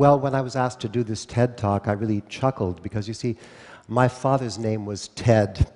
[0.00, 3.12] Well, when I was asked to do this TED talk, I really chuckled because you
[3.12, 3.36] see,
[3.86, 5.70] my father's name was Ted,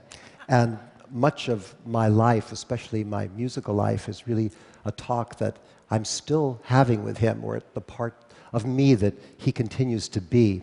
[0.49, 0.79] and
[1.11, 4.51] much of my life, especially my musical life, is really
[4.87, 5.59] a talk that
[5.91, 8.17] I'm still having with him, or the part
[8.55, 10.63] of me that he continues to be.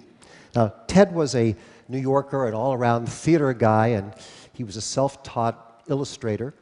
[0.55, 1.55] Now, Ted was a
[1.88, 4.12] New Yorker, an all around theater guy, and
[4.53, 6.55] he was a self taught illustrator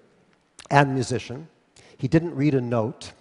[0.69, 1.47] and musician.
[1.97, 3.13] He didn't read a note,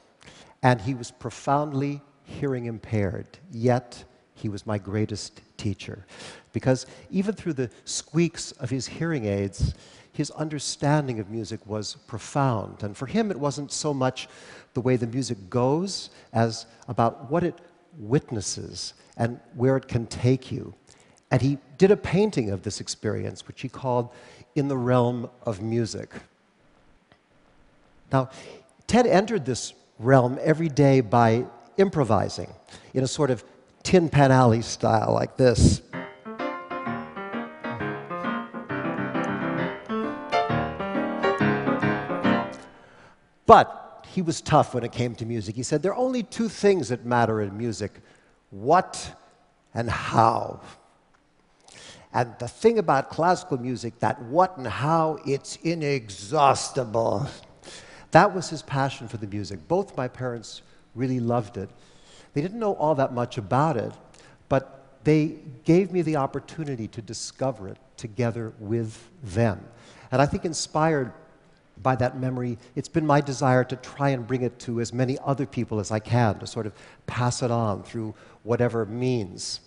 [0.64, 6.04] and he was profoundly hearing impaired, yet he was my greatest teacher.
[6.52, 9.74] Because even through the squeaks of his hearing aids,
[10.12, 12.82] his understanding of music was profound.
[12.82, 14.28] And for him, it wasn't so much
[14.74, 17.58] the way the music goes as about what it
[17.98, 20.74] witnesses and where it can take you.
[21.30, 24.10] And he did a painting of this experience, which he called
[24.54, 26.10] In the Realm of Music.
[28.12, 28.30] Now,
[28.86, 31.44] Ted entered this realm every day by
[31.78, 32.52] improvising
[32.92, 33.44] in a sort of
[33.82, 35.80] Tin Pan Alley style, like this.
[43.46, 45.56] But he was tough when it came to music.
[45.56, 47.92] He said there are only two things that matter in music
[48.50, 49.14] what
[49.72, 50.60] and how.
[52.12, 57.26] And the thing about classical music, that what and how, it's inexhaustible.
[58.10, 59.68] That was his passion for the music.
[59.68, 60.62] Both my parents
[60.98, 61.70] really loved it.
[62.34, 63.92] They didn't know all that much about it,
[64.48, 69.64] but they gave me the opportunity to discover it together with them.
[70.10, 71.12] And I think inspired
[71.82, 75.16] by that memory, it's been my desire to try and bring it to as many
[75.24, 76.74] other people as I can, to sort of
[77.06, 79.60] pass it on through whatever means.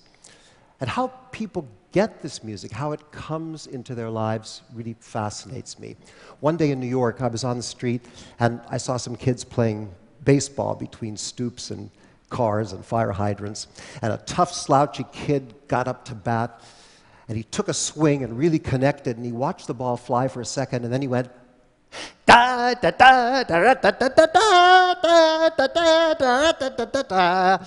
[0.81, 5.95] And how people get this music, how it comes into their lives, really fascinates me.
[6.39, 8.05] One day in New York, I was on the street
[8.39, 9.93] and I saw some kids playing
[10.23, 11.89] baseball between stoops and
[12.29, 13.67] cars and fire hydrants.
[14.01, 16.61] And a tough, slouchy kid got up to bat
[17.27, 20.41] and he took a swing and really connected and he watched the ball fly for
[20.41, 21.29] a second and then he went,
[22.25, 27.65] da da da da da da da da da da da da da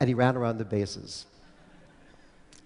[0.00, 1.26] and he ran around the bases.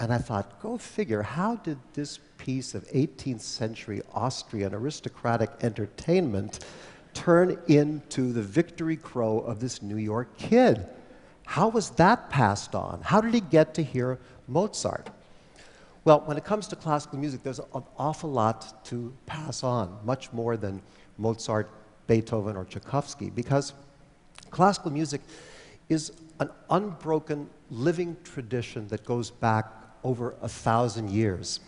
[0.00, 6.64] And I thought, go figure, how did this piece of 18th century Austrian aristocratic entertainment
[7.14, 10.86] turn into the victory crow of this New York kid?
[11.44, 13.00] How was that passed on?
[13.02, 14.18] How did he get to hear
[14.48, 15.10] Mozart?
[16.04, 20.32] Well, when it comes to classical music, there's an awful lot to pass on, much
[20.32, 20.82] more than
[21.18, 21.70] Mozart,
[22.06, 23.72] Beethoven, or Tchaikovsky, because
[24.50, 25.20] classical music
[25.88, 29.66] is an unbroken living tradition that goes back
[30.02, 31.60] over a thousand years.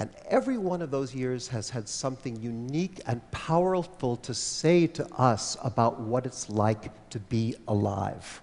[0.00, 5.06] And every one of those years has had something unique and powerful to say to
[5.14, 8.40] us about what it's like to be alive.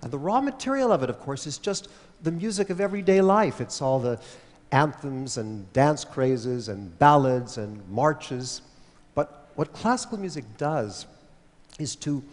[0.00, 1.88] And the raw material of it, of course, is just
[2.22, 3.60] the music of everyday life.
[3.60, 4.18] It's all the
[4.70, 8.62] anthems and dance crazes and ballads and marches.
[9.14, 11.04] But what classical music does
[11.78, 12.24] is to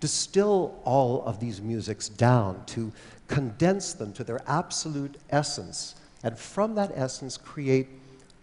[0.00, 2.92] distill all of these musics down, to
[3.28, 7.88] condense them to their absolute essence, and from that essence create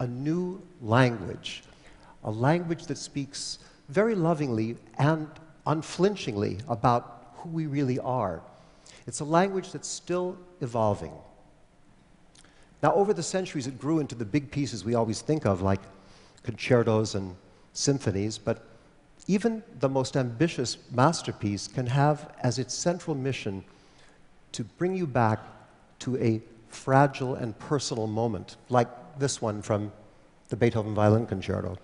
[0.00, 1.62] a new language,
[2.24, 3.58] a language that speaks
[3.88, 5.28] very lovingly and
[5.66, 8.42] unflinchingly about who we really are.
[9.06, 11.12] It's a language that's still evolving.
[12.82, 15.80] Now, over the centuries, it grew into the big pieces we always think of, like
[16.42, 17.34] concertos and
[17.72, 18.64] symphonies, but
[19.26, 23.64] even the most ambitious masterpiece can have as its central mission
[24.52, 25.40] to bring you back
[26.00, 29.92] to a fragile and personal moment, like this one from
[30.48, 31.76] the Beethoven Violin Concerto.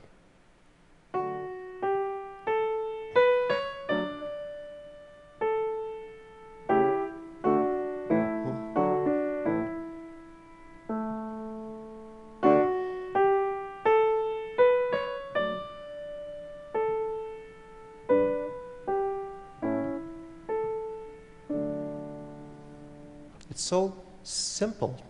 [23.50, 23.94] It's so
[24.24, 25.00] simple,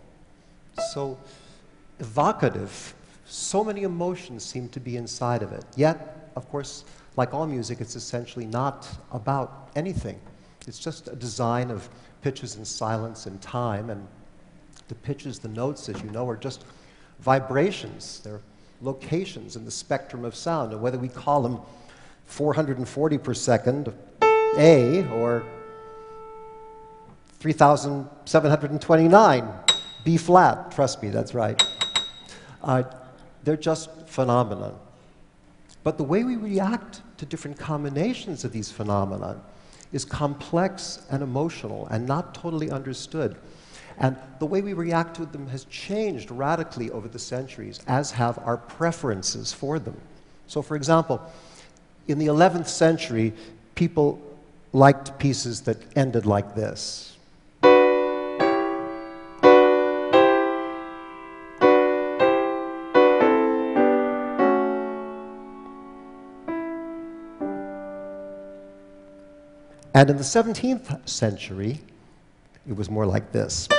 [0.93, 1.17] so
[1.99, 2.93] evocative.
[3.25, 5.65] So many emotions seem to be inside of it.
[5.75, 6.85] Yet, of course,
[7.17, 10.19] like all music, it's essentially not about anything.
[10.67, 11.89] It's just a design of
[12.21, 13.89] pitches and silence and time.
[13.89, 14.07] And
[14.87, 16.65] the pitches, the notes, as you know, are just
[17.19, 18.19] vibrations.
[18.23, 18.41] They're
[18.81, 20.73] locations in the spectrum of sound.
[20.73, 21.59] And whether we call them
[22.25, 23.93] 440 per second,
[24.57, 25.43] A, or
[27.45, 29.47] 3,729,
[30.03, 30.71] B flat.
[30.71, 31.63] Trust me, that's right.
[32.63, 32.81] Uh,
[33.43, 34.73] they're just phenomena.
[35.83, 39.39] But the way we react to different combinations of these phenomena
[39.93, 43.35] is complex and emotional and not totally understood.
[43.99, 48.39] And the way we react to them has changed radically over the centuries, as have
[48.39, 50.01] our preferences for them.
[50.47, 51.21] So, for example,
[52.07, 53.33] in the 11th century,
[53.75, 54.19] people
[54.73, 57.14] liked pieces that ended like this.
[69.95, 71.79] And in the 17th century,
[72.67, 73.69] it was more like this.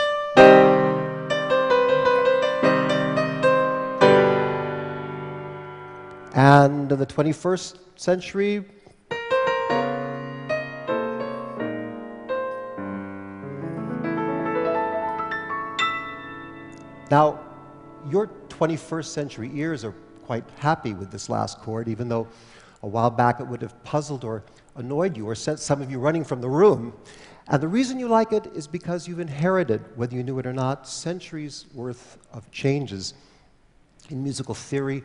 [6.34, 8.64] And in the 21st century,
[17.10, 17.38] Now,
[18.10, 22.26] your 21st century ears are quite happy with this last chord, even though
[22.82, 24.42] a while back it would have puzzled or
[24.76, 26.93] annoyed you or sent some of you running from the room.
[27.49, 30.52] And the reason you like it is because you've inherited, whether you knew it or
[30.52, 33.14] not, centuries worth of changes
[34.11, 35.02] in musical theory,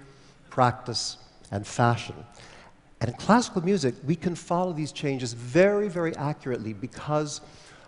[0.50, 1.18] practice,
[1.52, 2.16] and fashion.
[3.00, 7.42] And in classical music, we can follow these changes very, very accurately because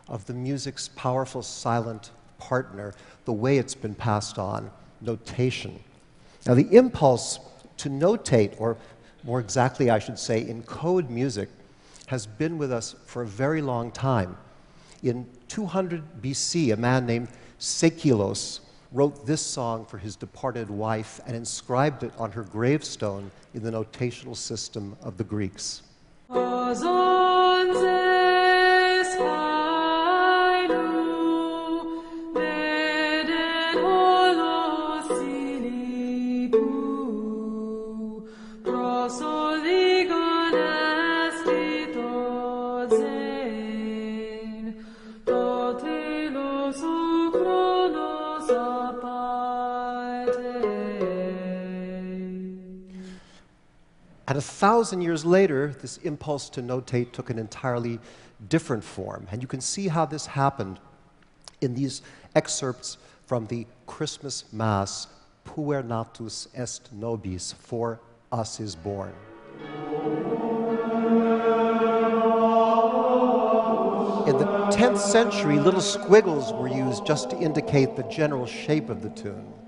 [0.08, 2.94] of the music's powerful silent partner,
[3.26, 4.70] the way it's been passed on,
[5.02, 5.80] notation.
[6.46, 7.40] Now, the impulse
[7.78, 8.78] to notate, or
[9.24, 11.50] more exactly, I should say, encode music,
[12.08, 14.38] has been with us for a very long time.
[15.04, 17.28] In 200 BC, a man named
[17.60, 18.62] Seikilos
[18.92, 23.72] wrote this song for his departed wife and inscribed it on her gravestone in the
[23.72, 25.82] notational system of the Greeks.
[54.64, 58.00] Thousand years later, this impulse to notate took an entirely
[58.48, 59.28] different form.
[59.30, 60.80] And you can see how this happened
[61.60, 62.02] in these
[62.34, 62.96] excerpts
[63.26, 65.08] from the Christmas Mass,
[65.44, 68.00] Puer natus est nobis, for
[68.32, 69.14] us is born.
[74.30, 79.02] In the 10th century, little squiggles were used just to indicate the general shape of
[79.02, 79.63] the tune.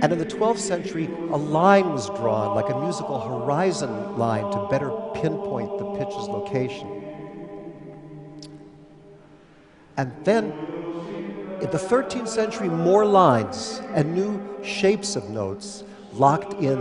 [0.00, 4.68] And in the 12th century, a line was drawn, like a musical horizon line, to
[4.70, 7.02] better pinpoint the pitch's location.
[9.96, 10.52] And then,
[11.60, 16.78] in the 13th century, more lines and new shapes of notes locked in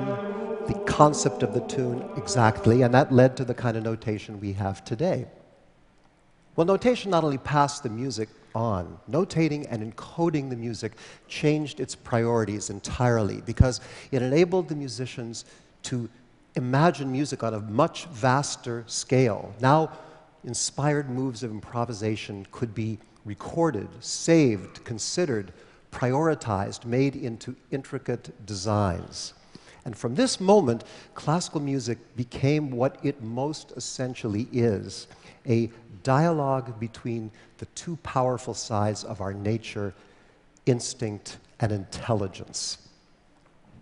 [0.68, 4.54] the concept of the tune exactly, and that led to the kind of notation we
[4.54, 5.26] have today.
[6.56, 8.98] Well, notation not only passed the music on.
[9.10, 10.94] Notating and encoding the music
[11.28, 13.80] changed its priorities entirely because
[14.12, 15.46] it enabled the musicians
[15.84, 16.10] to
[16.56, 19.54] imagine music on a much vaster scale.
[19.62, 19.92] Now,
[20.44, 25.54] inspired moves of improvisation could be recorded, saved, considered,
[25.92, 29.34] prioritized, made into intricate designs.
[29.86, 35.08] And from this moment, classical music became what it most essentially is
[35.48, 35.72] a
[36.04, 39.94] dialogue between the two powerful sides of our nature,
[40.66, 42.78] instinct and intelligence.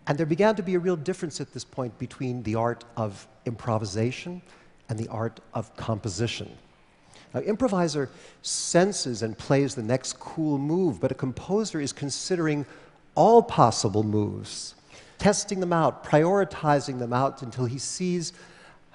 [0.07, 3.27] And there began to be a real difference at this point between the art of
[3.45, 4.41] improvisation
[4.89, 6.49] and the art of composition.
[7.33, 8.09] Now, improviser
[8.43, 12.65] senses and plays the next cool move, but a composer is considering
[13.15, 14.75] all possible moves,
[15.17, 18.31] testing them out, prioritizing them out until he sees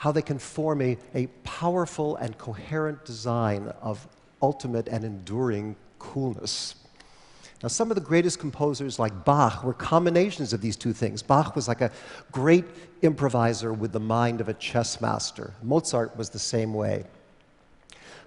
[0.00, 4.08] how they can form a, a powerful and coherent design of
[4.40, 6.74] ultimate and enduring coolness.
[7.62, 11.22] Now, some of the greatest composers, like Bach, were combinations of these two things.
[11.22, 11.92] Bach was like a
[12.32, 12.64] great
[13.02, 15.52] improviser with the mind of a chess master.
[15.62, 17.04] Mozart was the same way.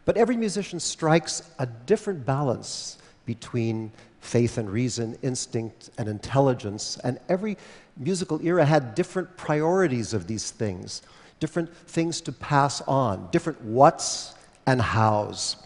[0.05, 7.17] But every musician strikes a different balance between faith and reason, instinct and intelligence, and
[7.29, 7.57] every
[7.97, 11.01] musical era had different priorities of these things
[11.43, 14.33] different things to pass on, different whats
[14.65, 15.57] and hows.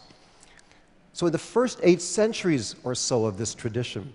[1.13, 4.11] So, in the first eight centuries or so of this tradition,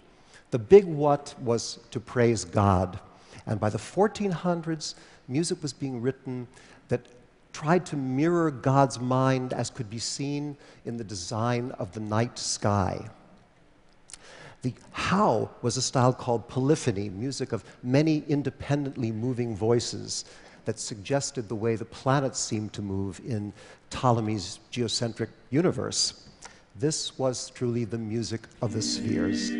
[0.50, 2.98] the big what was to praise God.
[3.46, 4.96] And by the 1400s,
[5.28, 6.48] music was being written
[6.88, 7.06] that
[7.52, 12.40] tried to mirror God's mind as could be seen in the design of the night
[12.40, 13.08] sky.
[14.62, 20.24] The how was a style called polyphony, music of many independently moving voices
[20.64, 23.52] that suggested the way the planets seemed to move in
[23.90, 26.28] Ptolemy's geocentric universe.
[26.76, 29.50] This was truly the music of the spheres.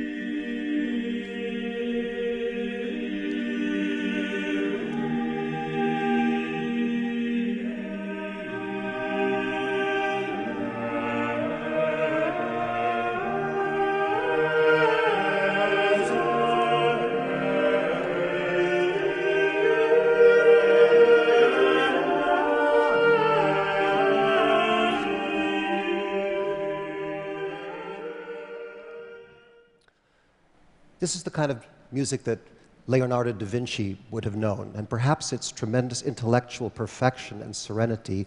[31.02, 32.38] This is the kind of music that
[32.86, 38.24] Leonardo da Vinci would have known, and perhaps its tremendous intellectual perfection and serenity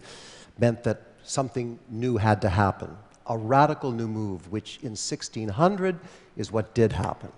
[0.58, 2.94] meant that something new had to happen.
[3.28, 5.98] A radical new move, which in 1600
[6.36, 7.32] is what did happen.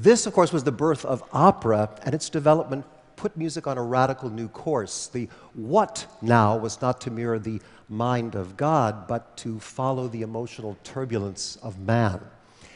[0.00, 3.82] This, of course, was the birth of opera, and its development put music on a
[3.82, 5.08] radical new course.
[5.08, 10.22] The what now was not to mirror the mind of God, but to follow the
[10.22, 12.18] emotional turbulence of man.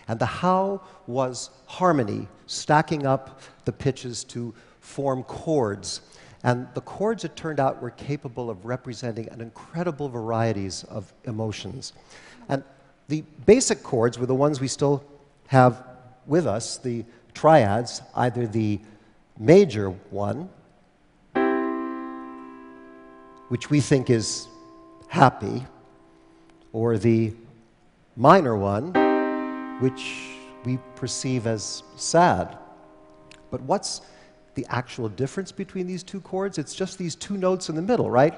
[0.07, 6.03] And the how was harmony, stacking up the pitches to form chords.
[6.43, 11.95] And the chords, it turned out, were capable of representing an incredible varieties of emotions.
[12.51, 12.63] And
[13.09, 15.03] the basic chords were the ones we still
[15.47, 15.94] have
[16.27, 18.81] with us the triads, either the
[19.39, 20.49] major one,
[23.49, 24.47] which we think is
[25.09, 25.65] happy,
[26.73, 27.33] or the
[28.17, 28.93] minor one,
[29.81, 30.31] which
[30.65, 32.57] we perceive as sad.
[33.51, 34.01] But what's
[34.55, 36.59] the actual difference between these two chords?
[36.59, 38.35] It's just these two notes in the middle, right?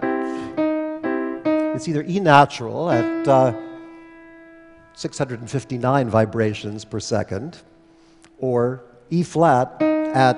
[1.75, 3.53] It's either E natural at uh,
[4.95, 7.59] 659 vibrations per second,
[8.39, 10.37] or E flat at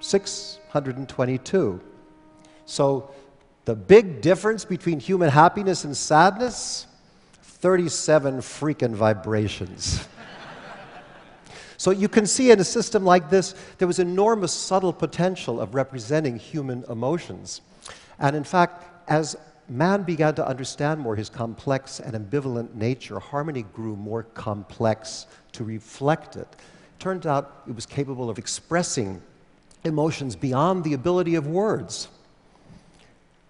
[0.00, 1.80] 622.
[2.64, 3.10] So
[3.64, 6.86] the big difference between human happiness and sadness
[7.42, 10.06] 37 freaking vibrations.
[11.76, 15.74] so you can see in a system like this, there was enormous subtle potential of
[15.74, 17.62] representing human emotions.
[18.18, 19.36] And in fact, as
[19.68, 25.64] man began to understand more his complex and ambivalent nature, harmony grew more complex to
[25.64, 26.48] reflect it.
[26.98, 29.22] Turned out it was capable of expressing
[29.84, 32.08] emotions beyond the ability of words.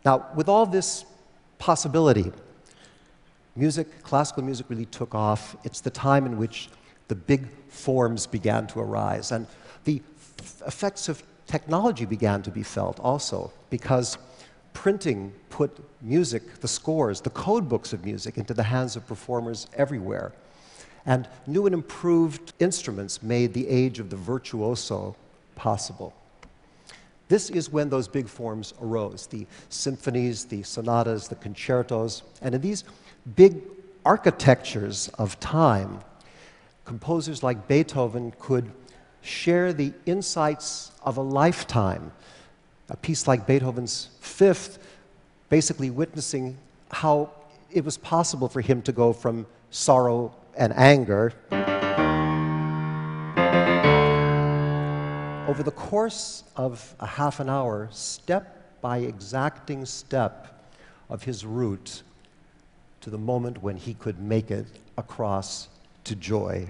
[0.05, 1.05] Now, with all this
[1.59, 2.33] possibility,
[3.57, 5.57] music, classical music really took off.
[5.65, 6.69] It's the time in which
[7.09, 9.33] the big forms began to arise.
[9.33, 9.47] And
[9.85, 10.03] the
[10.67, 14.19] effects of technology began to be felt also because
[14.73, 19.67] printing put music, the scores, the code books of music into the hands of performers
[19.75, 20.33] everywhere.
[21.07, 25.15] And new and improved instruments made the age of the virtuoso
[25.55, 26.13] possible.
[27.29, 32.23] This is when those big forms arose the symphonies, the sonatas, the concertos.
[32.43, 32.85] And in these
[33.35, 33.63] big
[34.05, 36.01] architectures of time,
[36.85, 38.71] composers like Beethoven could
[39.23, 42.13] share the insights of a lifetime.
[42.91, 44.79] A piece like Beethoven's Fifth,
[45.49, 46.57] basically witnessing
[46.93, 47.31] how
[47.73, 51.33] it was possible for him to go from sorrow and anger.
[55.49, 60.71] Over the course of a half an hour, step by exacting step
[61.09, 62.03] of his route
[63.01, 64.67] to the moment when he could make it
[64.99, 65.69] across
[66.05, 66.67] to joy.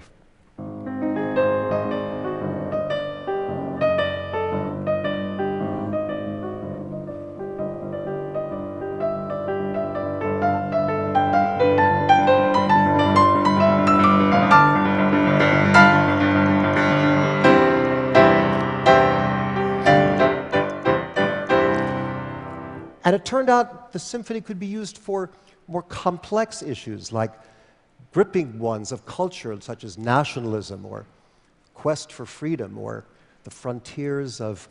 [23.07, 25.29] And it turned out the symphony could be used for
[25.69, 27.31] more complex issues like
[28.11, 31.05] gripping ones of culture, such as nationalism or
[31.73, 33.05] quest for freedom or
[33.45, 34.67] the frontiers of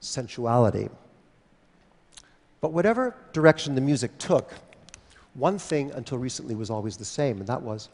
[0.00, 0.88] sensuality.
[2.62, 4.54] But whatever direction the music took,
[5.34, 7.90] one thing until recently was always the same, and that was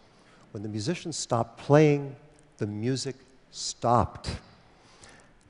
[0.53, 2.15] when the musicians stopped playing,
[2.59, 3.17] the music
[3.51, 4.31] stopped.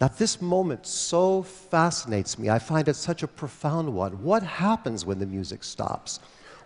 [0.02, 2.50] Now, this moment so fascinates me.
[2.50, 4.21] I find it such a profound one.
[4.21, 6.18] What happens when the music stops?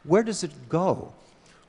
[0.05, 1.13] Where does it go?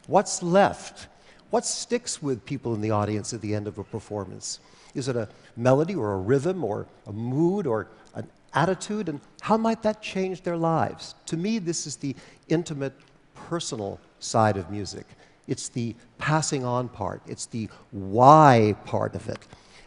[0.06, 1.08] What's left?
[1.50, 4.62] What sticks with people in the audience at the end of a performance?
[4.96, 9.10] Is it a melody or a rhythm or a mood or an attitude?
[9.10, 11.16] And how might that change their lives?
[11.26, 12.16] To me, this is the
[12.48, 12.94] intimate,
[13.36, 15.06] personal side of music.
[15.50, 19.40] It's the passing on part, it's the why part of it.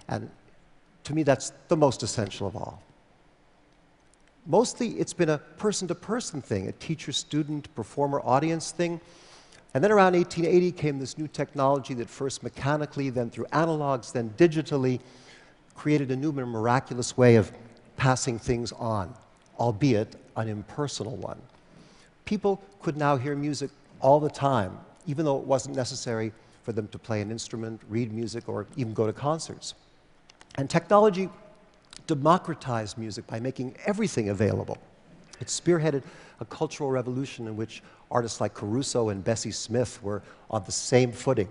[0.08, 0.28] And
[1.04, 2.83] to me, that's the most essential of all.
[4.47, 9.00] Mostly, it's been a person to person thing, a teacher student, performer audience thing.
[9.75, 14.30] And then around 1880 came this new technology that first mechanically, then through analogs, then
[14.37, 15.00] digitally,
[15.75, 17.52] created a new and miraculous way of
[17.97, 19.14] passing things on,
[19.59, 21.40] albeit an impersonal one.
[22.25, 26.88] People could now hear music all the time, even though it wasn't necessary for them
[26.88, 29.75] to play an instrument, read music, or even go to concerts.
[30.57, 31.28] And technology
[32.07, 34.78] democratized music by making everything available.
[35.40, 36.02] It spearheaded
[36.40, 41.12] a cultural revolution in which artists like Caruso and Bessie Smith were on the same
[41.12, 41.49] footing.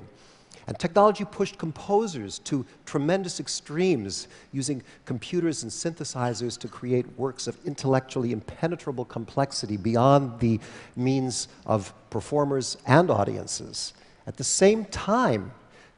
[0.68, 7.58] And technology pushed composers to tremendous extremes, using computers and synthesizers to create works of
[7.65, 10.60] intellectually impenetrable complexity beyond the
[10.96, 13.94] means of performers and audiences.
[14.27, 15.51] At the same time,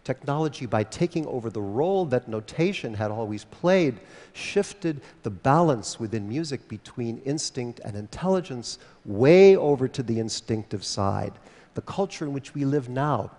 [0.03, 4.00] Technology, by taking over the role that notation had always played,
[4.34, 11.34] shifted the balance within music between instinct and intelligence way over to the instinctive side.
[11.75, 13.29] The culture in which we live now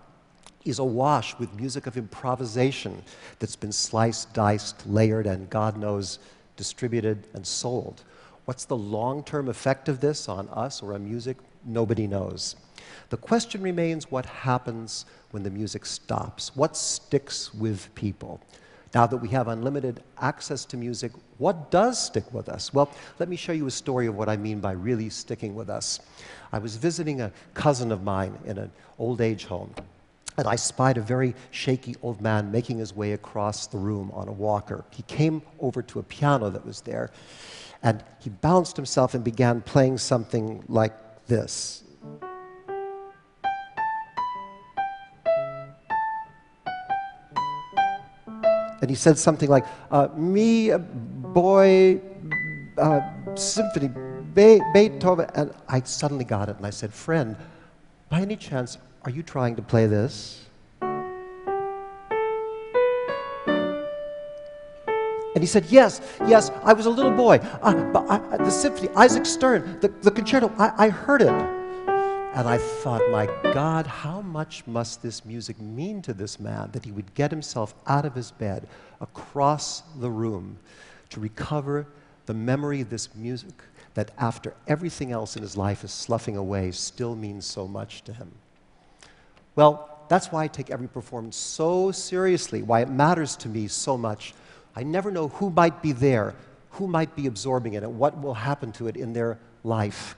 [0.63, 3.03] is awash with music of improvisation
[3.39, 6.19] that's been sliced, diced, layered, and God knows,
[6.55, 8.03] distributed and sold.
[8.45, 11.37] What's the long term effect of this on us or on music?
[11.65, 12.55] Nobody knows.
[13.09, 16.55] The question remains what happens when the music stops?
[16.55, 18.41] What sticks with people?
[18.93, 22.73] Now that we have unlimited access to music, what does stick with us?
[22.73, 25.69] Well, let me show you a story of what I mean by really sticking with
[25.69, 25.99] us.
[26.51, 29.73] I was visiting a cousin of mine in an old age home,
[30.37, 34.27] and I spied a very shaky old man making his way across the room on
[34.27, 34.85] a walker.
[34.91, 37.09] He came over to a piano that was there,
[37.81, 40.93] and he balanced himself and began playing something like
[41.27, 41.83] this.
[48.83, 52.01] and he said something like, uh, "Me, boy,
[52.77, 52.99] uh,
[53.33, 53.87] symphony,
[54.33, 57.37] Be- Beethoven," and I suddenly got it, and I said, "Friend,
[58.09, 60.49] by any chance, are you trying to play this?"
[65.35, 67.37] And he said, Yes, yes, I was a little boy.
[67.61, 71.29] Uh, but I, the symphony, Isaac Stern, the, the concerto, I, I heard it.
[72.35, 76.83] And I thought, my God, how much must this music mean to this man that
[76.83, 78.67] he would get himself out of his bed
[79.01, 80.57] across the room
[81.11, 81.85] to recover
[82.25, 83.53] the memory of this music
[83.93, 88.13] that, after everything else in his life is sloughing away, still means so much to
[88.13, 88.31] him?
[89.55, 93.95] Well, that's why I take every performance so seriously, why it matters to me so
[93.95, 94.33] much.
[94.75, 96.35] I never know who might be there,
[96.71, 100.15] who might be absorbing it, and what will happen to it in their life.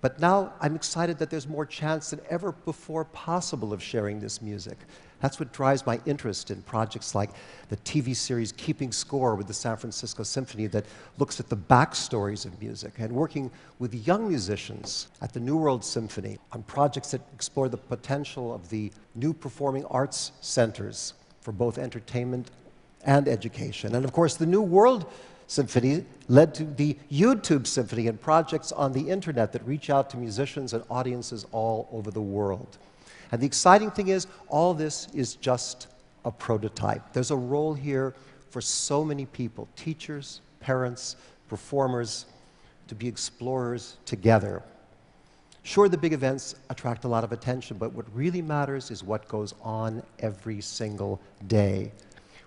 [0.00, 4.42] But now I'm excited that there's more chance than ever before possible of sharing this
[4.42, 4.76] music.
[5.20, 7.30] That's what drives my interest in projects like
[7.70, 10.84] the TV series Keeping Score with the San Francisco Symphony that
[11.16, 15.82] looks at the backstories of music, and working with young musicians at the New World
[15.82, 21.78] Symphony on projects that explore the potential of the new performing arts centers for both
[21.78, 22.50] entertainment
[23.04, 23.94] and education.
[23.94, 25.10] And of course, the New World
[25.46, 30.16] Symphony led to the YouTube Symphony and projects on the internet that reach out to
[30.16, 32.78] musicians and audiences all over the world.
[33.30, 35.88] And the exciting thing is, all this is just
[36.24, 37.12] a prototype.
[37.12, 38.14] There's a role here
[38.50, 41.16] for so many people teachers, parents,
[41.48, 42.26] performers
[42.88, 44.62] to be explorers together.
[45.62, 49.26] Sure, the big events attract a lot of attention, but what really matters is what
[49.28, 51.90] goes on every single day.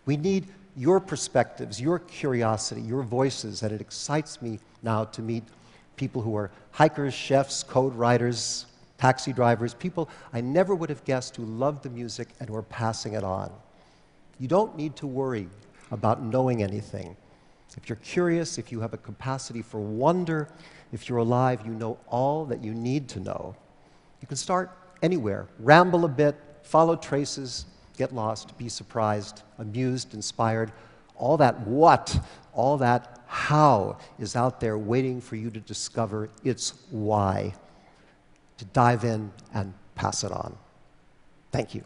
[0.08, 5.44] We need your perspectives, your curiosity, your voices, and it excites me now to meet
[5.98, 8.66] people who are hikers, chefs, code writers,
[8.98, 12.64] taxi drivers, people I never would have guessed who love the music and who are
[12.64, 13.52] passing it on.
[14.40, 15.50] You don't need to worry
[15.92, 17.16] about knowing anything.
[17.76, 20.48] If you're curious, if you have a capacity for wonder,
[20.92, 23.56] if you're alive, you know all that you need to know.
[24.22, 24.72] You can start
[25.04, 27.66] anywhere, ramble a bit, follow traces,
[27.98, 30.72] get lost, be surprised, amused, inspired.
[31.16, 32.18] All that what,
[32.54, 37.54] all that how is out there waiting for you to discover its why,
[38.58, 40.56] to dive in and pass it on.
[41.52, 41.84] Thank you.